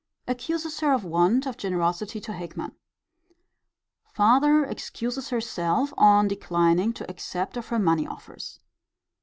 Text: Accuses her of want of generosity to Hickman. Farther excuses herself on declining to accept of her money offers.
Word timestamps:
Accuses 0.27 0.79
her 0.79 0.93
of 0.93 1.03
want 1.05 1.45
of 1.45 1.57
generosity 1.57 2.19
to 2.21 2.33
Hickman. 2.33 2.75
Farther 4.15 4.65
excuses 4.65 5.29
herself 5.29 5.93
on 5.95 6.27
declining 6.27 6.91
to 6.93 7.07
accept 7.07 7.55
of 7.55 7.67
her 7.67 7.77
money 7.77 8.07
offers. 8.07 8.59